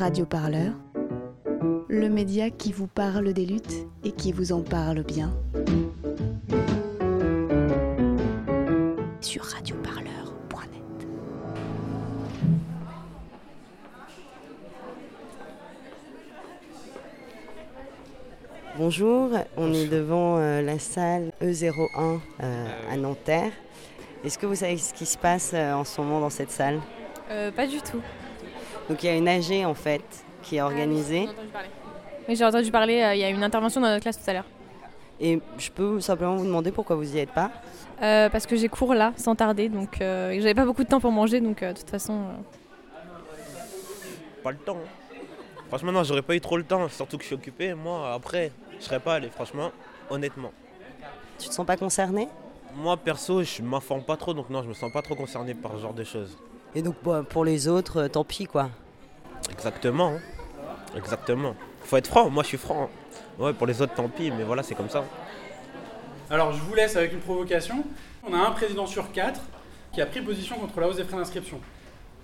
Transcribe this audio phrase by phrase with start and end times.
[0.00, 0.72] Radio Parleur,
[1.90, 5.30] le média qui vous parle des luttes et qui vous en parle bien.
[9.20, 11.06] Sur radioparleur.net.
[18.78, 19.28] Bonjour,
[19.58, 23.52] on est devant euh, la salle E01 euh, à Nanterre.
[24.24, 26.80] Est-ce que vous savez ce qui se passe euh, en ce moment dans cette salle?
[27.30, 28.00] Euh, pas du tout.
[28.90, 30.02] Donc il y a une AG en fait
[30.42, 31.28] qui est organisée
[32.28, 34.32] Oui, j'ai entendu parler, euh, il y a une intervention dans notre classe tout à
[34.32, 34.44] l'heure.
[35.20, 37.52] et je peux simplement vous demander pourquoi vous n'y êtes pas?
[38.02, 40.98] Euh, parce que j'ai cours là, sans tarder, donc euh, j'avais pas beaucoup de temps
[41.00, 42.14] pour manger, donc euh, de toute façon.
[42.14, 43.02] euh,
[44.42, 44.76] Pas le temps.
[44.76, 45.16] hein.
[45.68, 47.74] Franchement, non, j'aurais pas eu trop le temps, surtout que je suis occupé.
[47.74, 48.50] Moi, après,
[48.80, 49.70] je serais pas allé, franchement,
[50.08, 50.50] honnêtement.
[51.38, 52.26] Tu te sens pas concerné?
[52.74, 55.72] Moi, perso, je m'informe pas trop, donc non, je me sens pas trop concerné par
[55.76, 56.36] ce genre de choses.
[56.74, 58.70] Et donc bon, pour les autres, euh, tant pis quoi.
[59.50, 60.14] Exactement.
[60.16, 60.20] hein.
[60.96, 61.54] Exactement.
[61.84, 62.84] Faut être franc, moi je suis franc.
[62.84, 62.88] hein.
[63.38, 65.04] Ouais, pour les autres, tant pis, mais voilà, c'est comme ça.
[66.30, 67.84] Alors je vous laisse avec une provocation.
[68.28, 69.40] On a un président sur quatre
[69.92, 71.60] qui a pris position contre la hausse des frais d'inscription.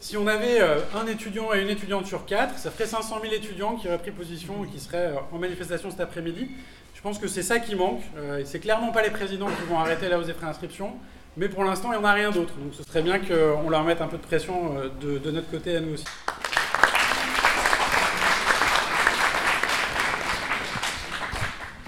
[0.00, 3.32] Si on avait euh, un étudiant et une étudiante sur quatre, ça ferait 500 000
[3.32, 6.50] étudiants qui auraient pris position et qui seraient euh, en manifestation cet après-midi.
[6.94, 8.02] Je pense que c'est ça qui manque.
[8.18, 10.92] Euh, c'est clairement pas les présidents qui vont arrêter la hausse des frais d'inscription.
[11.36, 12.52] Mais pour l'instant, il n'y en a rien d'autre.
[12.54, 15.80] Donc ce serait bien qu'on leur mette un peu de pression de notre côté à
[15.80, 16.04] nous aussi.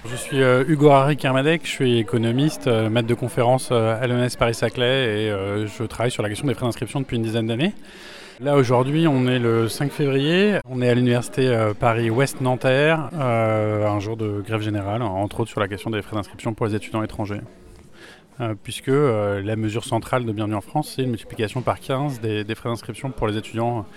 [0.09, 4.07] Je suis euh, Hugo Harry Kermadec, je suis économiste, euh, maître de conférence euh, à
[4.07, 5.29] l'ENS Paris-Saclay et
[5.67, 7.73] je travaille sur la question des frais d'inscription depuis une dizaine d'années.
[8.39, 14.41] Là aujourd'hui on est le 5 février, on est à l'université Paris-Ouest-Nanterre, un jour de
[14.41, 17.41] grève générale, entre autres sur la question des frais d'inscription pour les étudiants étrangers.
[18.63, 22.55] Puisque la mesure centrale de Bienvenue en France, c'est une multiplication par 15 des, des
[22.55, 23.87] frais d'inscription pour les étudiants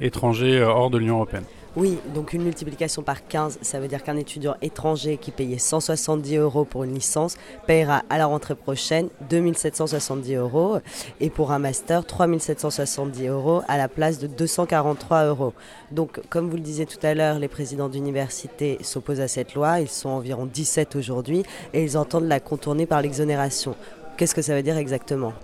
[0.00, 1.44] étrangers euh, hors de l'Union Européenne.
[1.76, 6.36] Oui, donc une multiplication par 15, ça veut dire qu'un étudiant étranger qui payait 170
[6.36, 7.36] euros pour une licence
[7.68, 10.78] payera à la rentrée prochaine 2770 euros
[11.20, 15.52] et pour un master 3770 euros à la place de 243 euros.
[15.92, 19.78] Donc comme vous le disiez tout à l'heure, les présidents d'université s'opposent à cette loi,
[19.78, 23.76] ils sont environ 17 aujourd'hui et ils entendent la contourner par l'exonération.
[24.16, 25.34] Qu'est-ce que ça veut dire exactement?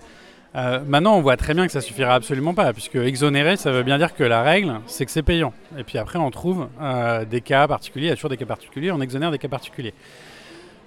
[0.57, 3.83] Euh, maintenant, on voit très bien que ça suffira absolument pas, puisque exonérer, ça veut
[3.83, 5.53] bien dire que la règle, c'est que c'est payant.
[5.77, 8.45] Et puis après, on trouve euh, des cas particuliers, il y a toujours des cas
[8.45, 9.93] particuliers, on exonère des cas particuliers.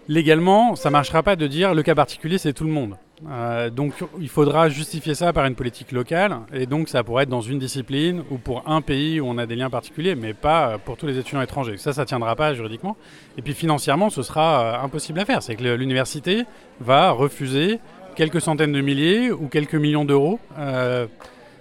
[0.09, 2.97] Légalement, ça marchera pas de dire le cas particulier, c'est tout le monde.
[3.29, 7.29] Euh, donc, il faudra justifier ça par une politique locale, et donc ça pourrait être
[7.29, 10.79] dans une discipline ou pour un pays où on a des liens particuliers, mais pas
[10.79, 11.77] pour tous les étudiants étrangers.
[11.77, 12.97] Ça, ça tiendra pas juridiquement.
[13.39, 15.45] Et puis financièrement, ce sera impossible à faire.
[15.45, 16.45] C'est que l'université
[16.81, 17.79] va refuser
[18.15, 21.07] quelques centaines de milliers ou quelques millions d'euros euh,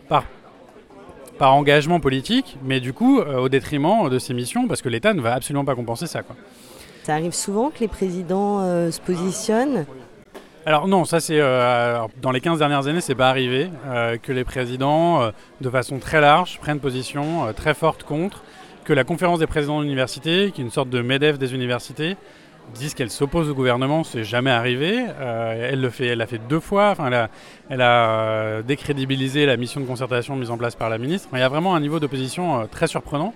[0.07, 0.25] par,
[1.37, 5.13] par engagement politique, mais du coup euh, au détriment de ses missions, parce que l'État
[5.13, 6.23] ne va absolument pas compenser ça.
[6.23, 6.35] Quoi.
[7.03, 9.85] Ça arrive souvent que les présidents euh, se positionnent?
[10.65, 11.39] Alors non, ça c'est
[12.21, 13.69] dans les 15 dernières années, c'est pas arrivé
[14.21, 15.31] que les présidents,
[15.61, 18.43] de façon très large, prennent position très forte contre,
[18.83, 22.17] que la conférence des présidents d'université, qui est une sorte de MEDEF des universités,
[22.73, 25.05] disent qu'elle s'oppose au gouvernement, c'est jamais arrivé.
[25.19, 26.91] Euh, elle le fait, elle l'a fait deux fois.
[26.91, 27.09] Enfin,
[27.69, 31.29] elle a, euh, décrédibilisé la mission de concertation mise en place par la ministre.
[31.33, 33.33] Il y a vraiment un niveau d'opposition euh, très surprenant.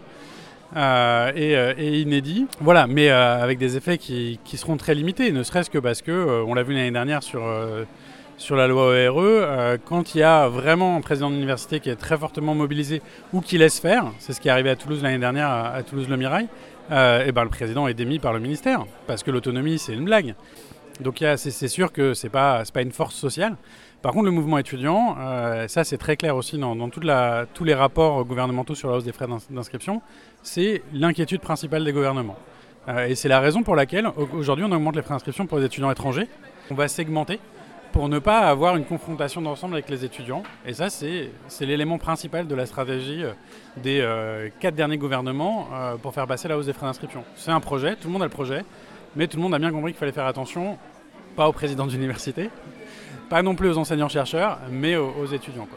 [0.76, 2.48] et, inédit.
[2.60, 6.54] Voilà, mais avec des effets qui, seront très limités, ne serait-ce que parce que, on
[6.56, 7.44] l'a vu l'année dernière sur,
[8.38, 11.96] sur la loi ORE, euh, quand il y a vraiment un président d'université qui est
[11.96, 13.02] très fortement mobilisé
[13.32, 15.84] ou qui laisse faire, c'est ce qui est arrivé à Toulouse l'année dernière, à, à
[15.84, 16.48] Toulouse-le-Mirail,
[16.92, 20.06] euh, et ben, le président est démis par le ministère, parce que l'autonomie, c'est une
[20.06, 20.36] blague.
[21.00, 23.56] Donc c'est sûr que ce n'est pas, pas une force sociale.
[24.04, 28.24] Par contre, le mouvement étudiant, euh, ça c'est très clair aussi dans, tous les rapports
[28.26, 30.02] gouvernementaux sur la hausse des frais d'ins- d'inscription,
[30.44, 32.36] c'est l'inquiétude principale des gouvernements.
[32.90, 35.58] Euh, et c'est la raison pour laquelle au- aujourd'hui on augmente les frais d'inscription pour
[35.58, 36.28] les étudiants étrangers.
[36.70, 37.40] On va segmenter
[37.94, 40.42] pour ne pas avoir une confrontation d'ensemble avec les étudiants.
[40.66, 41.30] Et ça, c'est
[41.62, 43.34] l'élément principal de la stratégie euh,
[43.78, 47.24] des euh, quatre derniers gouvernements euh, pour faire passer la hausse des frais d'inscription.
[47.36, 48.66] C'est un projet, tout le monde a le projet,
[49.16, 50.78] mais tout le monde a bien compris qu'il fallait faire attention,
[51.36, 52.50] pas aux présidents d'université,
[53.30, 55.68] pas non plus aux enseignants-chercheurs, mais aux, étudiants.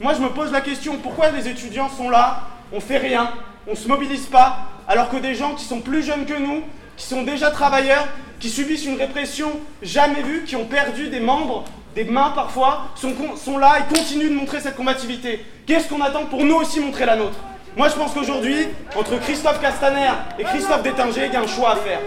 [0.00, 2.40] Moi, je me pose la question pourquoi les étudiants sont là,
[2.72, 3.30] on fait rien,
[3.68, 6.62] on se mobilise pas, alors que des gens qui sont plus jeunes que nous,
[6.96, 8.06] qui sont déjà travailleurs,
[8.40, 9.50] qui subissent une répression
[9.82, 11.64] jamais vue, qui ont perdu des membres,
[11.94, 15.44] des mains parfois, sont, là et continuent de montrer cette combativité.
[15.66, 17.38] Qu'est-ce qu'on attend pour nous aussi montrer la nôtre?
[17.76, 21.72] Moi, je pense qu'aujourd'hui, entre Christophe Castaner et Christophe Détinger, il y a un choix
[21.72, 22.00] à faire.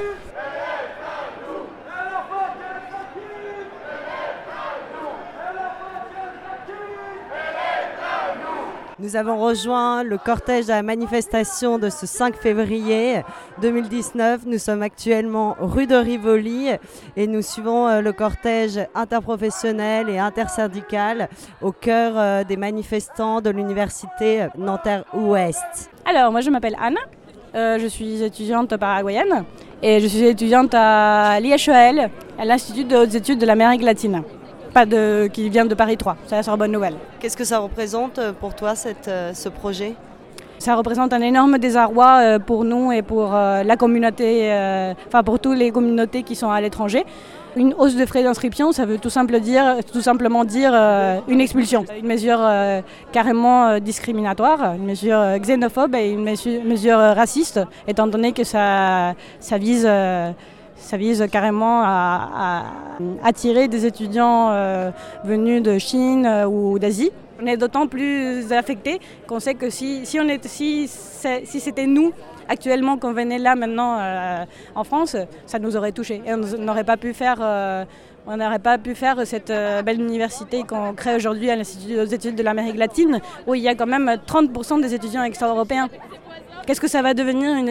[9.02, 13.22] Nous avons rejoint le cortège de la manifestation de ce 5 février
[13.62, 14.42] 2019.
[14.46, 16.68] Nous sommes actuellement rue de Rivoli
[17.16, 21.30] et nous suivons euh, le cortège interprofessionnel et intersyndical
[21.62, 25.90] au cœur euh, des manifestants de l'université Nanterre-Ouest.
[26.04, 27.00] Alors, moi je m'appelle Anna,
[27.56, 29.46] euh, je suis étudiante paraguayenne
[29.82, 34.24] et je suis étudiante à l'IHEL, à l'Institut de hautes études de l'Amérique latine.
[34.74, 36.96] Pas de, qui vient de Paris 3, c'est la Sorbonne Nouvelle.
[37.20, 39.96] Qu'est-ce que ça représente euh, pour toi cette, euh, ce projet?
[40.60, 44.52] Ça représente un énorme désarroi euh, pour nous et pour la communauté,
[45.08, 47.04] enfin pour toutes les communautés qui sont à l'étranger.
[47.56, 50.72] Une hausse de frais d'inscription, ça veut tout, simple dire, tout simplement dire
[51.28, 51.84] une expulsion.
[51.98, 52.48] Une mesure
[53.12, 59.90] carrément discriminatoire, une mesure xénophobe et une mesure, raciste, étant donné que ça, ça vise...
[60.80, 62.64] ça vise carrément à,
[63.24, 64.92] attirer des étudiants euh,
[65.24, 67.12] venus de Chine euh, ou d'Asie.
[67.42, 71.86] On est d'autant plus affectés qu'on sait que si, si, on est, si, si c'était
[71.86, 72.12] nous
[72.50, 74.44] actuellement qu'on venait là maintenant euh,
[74.76, 75.16] en France,
[75.46, 76.22] ça nous aurait touchés.
[76.26, 77.38] Et on n'aurait pas pu faire,
[78.28, 79.54] on n'aurait pas pu faire cette
[79.86, 83.70] belle université qu'on crée aujourd'hui à l'Institut des études de l'Amérique latine, où il y
[83.70, 85.88] a quand même 30% des étudiants extra-européens.
[86.70, 87.70] Qu'est-ce que ça va devenir une,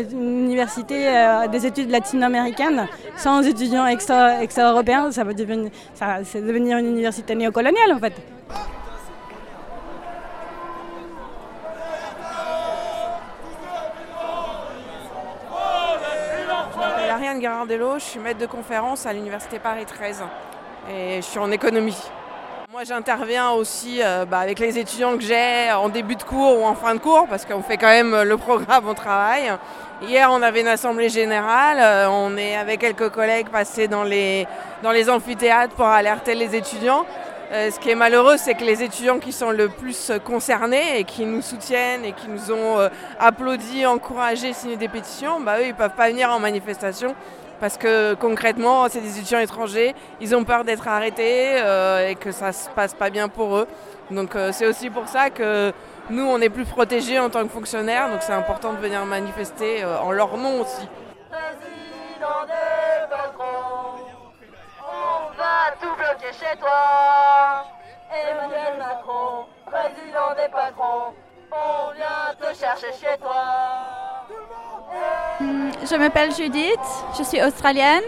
[0.49, 5.13] université euh, des études latino-américaines sans étudiants extra- extra-européens?
[5.13, 8.15] Ça va devenir, ça, devenir une université néocoloniale en fait.
[17.09, 20.25] Ariane Garandello, je suis maître de conférence à l'Université Paris 13
[20.91, 21.97] et je suis en économie.
[22.71, 26.65] Moi j'interviens aussi euh, bah, avec les étudiants que j'ai en début de cours ou
[26.67, 29.51] en fin de cours parce qu'on fait quand même le programme au travail.
[30.03, 34.47] Hier on avait une assemblée générale, euh, on est avec quelques collègues passés dans les,
[34.83, 37.07] dans les amphithéâtres pour alerter les étudiants.
[37.53, 41.05] Euh, ce qui est malheureux, c'est que les étudiants qui sont le plus concernés et
[41.05, 45.65] qui nous soutiennent et qui nous ont euh, applaudi, encouragé, signé des pétitions, bah, eux,
[45.65, 47.15] ils ne peuvent pas venir en manifestation
[47.61, 52.31] parce que concrètement, c'est des étudiants étrangers, ils ont peur d'être arrêtés euh, et que
[52.31, 53.69] ça se passe pas bien pour eux.
[54.11, 55.73] Donc euh, c'est aussi pour ça que
[56.11, 59.83] nous, on est plus protégés en tant que fonctionnaires, donc c'est important de venir manifester
[59.83, 60.89] euh, en leur nom aussi.
[61.31, 64.01] Président des patrons,
[64.83, 67.65] on va tout bloquer chez toi.
[68.11, 71.13] Emmanuel Macron, président des patrons,
[71.53, 73.68] on vient te chercher chez toi.
[75.91, 76.77] Je m'appelle Judith,
[77.17, 78.03] je suis australienne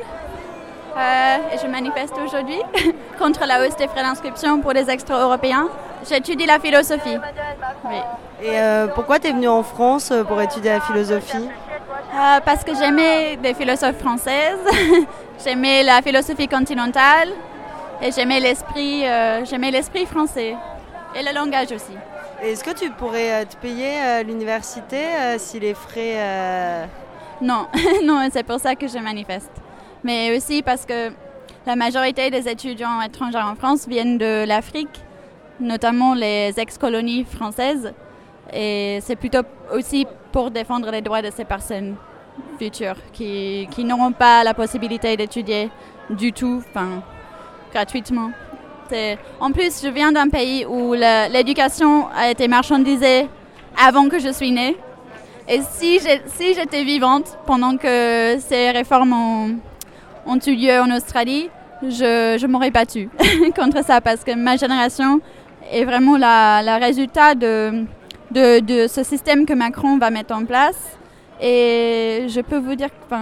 [0.97, 2.61] euh, et je manifeste aujourd'hui
[3.19, 5.69] contre la hausse des frais d'inscription pour les extra-européens.
[6.07, 7.17] J'étudie la philosophie.
[7.85, 7.97] Oui.
[8.43, 11.49] Et euh, pourquoi tu es venue en France euh, pour étudier la philosophie?
[11.49, 14.59] Euh, parce que j'aimais des philosophes françaises,
[15.45, 17.31] j'aimais la philosophie continentale
[18.03, 19.05] et j'aimais l'esprit,
[19.45, 20.55] j'aimais l'esprit français
[21.15, 21.97] et le langage aussi.
[22.43, 24.99] Est-ce que tu pourrais te payer l'université
[25.39, 26.89] si les frais...
[27.41, 27.67] Non,
[28.05, 29.51] non, c'est pour ça que je manifeste.
[30.05, 31.11] Mais aussi parce que
[31.67, 35.03] la majorité des étudiants étrangers en France viennent de l'Afrique,
[35.59, 37.93] notamment les ex-colonies françaises.
[38.53, 39.43] Et c'est plutôt
[39.73, 41.97] aussi pour défendre les droits de ces personnes
[42.59, 45.71] futures qui, qui n'auront pas la possibilité d'étudier
[46.09, 47.03] du tout, enfin,
[47.73, 48.31] gratuitement.
[49.39, 53.29] En plus, je viens d'un pays où l'éducation a été marchandisée
[53.81, 54.77] avant que je suis née.
[55.53, 55.99] Et si
[56.55, 61.51] j'étais vivante pendant que ces réformes ont, eu lieu en Australie,
[61.83, 63.09] je m'aurais battue
[63.57, 65.21] contre ça parce que ma génération
[65.73, 67.85] est vraiment la, la résultat de,
[68.33, 70.97] ce système que Macron va mettre en place.
[71.43, 73.17] Et je peux vous dire que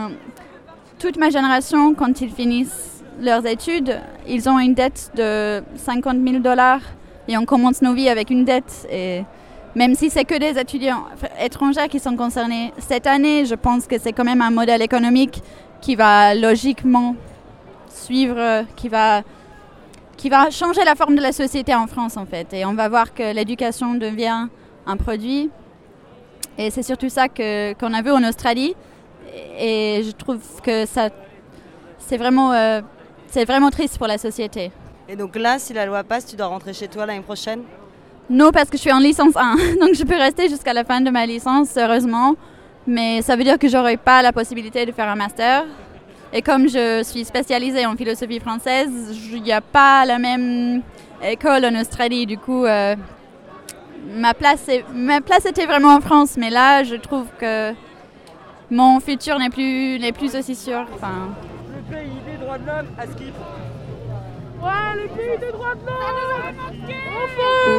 [0.99, 6.41] toute ma génération, quand ils finissent leurs études, ils ont une dette de 50 000
[6.41, 6.83] dollars
[7.27, 8.87] et on commence nos vies avec une dette.
[8.93, 9.23] Et
[9.75, 11.05] même si c'est que des étudiants
[11.41, 15.43] étrangers qui sont concernés cette année, je pense que c'est quand même un modèle économique
[15.81, 17.15] qui va logiquement
[17.89, 19.23] suivre, qui va,
[20.17, 22.53] qui va changer la forme de la société en France en fait.
[22.53, 24.49] Et on va voir que l'éducation devient
[24.87, 25.51] un produit.
[26.57, 28.75] Et c'est surtout ça que, qu'on a vu en Australie.
[29.59, 31.11] Et je trouve que ça,
[31.99, 32.81] c'est vraiment, euh,
[33.29, 34.73] c'est vraiment triste pour la société.
[35.09, 37.63] Et donc là, si la loi passe, tu dois rentrer chez toi l'année prochaine?
[38.31, 41.01] Non, parce que je suis en licence 1, donc je peux rester jusqu'à la fin
[41.01, 42.35] de ma licence, heureusement.
[42.87, 45.65] Mais ça veut dire que j'aurai pas la possibilité de faire un master.
[46.33, 48.91] Et comme je suis spécialisée en philosophie française,
[49.33, 50.83] il n'y a pas la même
[51.23, 52.27] école en Australie.
[52.27, 52.95] Du coup, euh,
[54.15, 56.37] ma, place est- ma place était vraiment en France.
[56.39, 57.73] Mais là, je trouve que
[58.71, 60.87] mon futur n'est plus, n'est plus aussi sûr.
[60.95, 61.29] Enfin,
[61.75, 63.35] Le pays des droits de l'homme à Skip.
[64.63, 66.28] Ouais, le pays des droits de l'homme